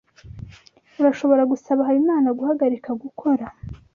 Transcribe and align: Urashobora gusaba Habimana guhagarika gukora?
Urashobora 0.99 1.43
gusaba 1.51 1.81
Habimana 1.87 2.29
guhagarika 2.37 2.89
gukora? 3.01 3.45